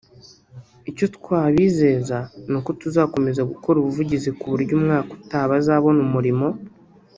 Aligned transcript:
icyo 0.89 1.05
twabizeza 1.17 2.17
n’uko 2.49 2.69
tuzakomeza 2.81 3.41
gukora 3.51 3.75
ubuvugizi 3.79 4.29
k’uburyo 4.37 4.73
umwaka 4.79 5.09
utaha 5.17 5.45
bazabona 5.53 5.99
umuriro” 6.07 6.47